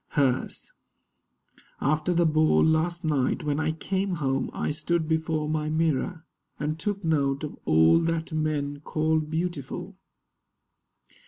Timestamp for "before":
5.07-5.47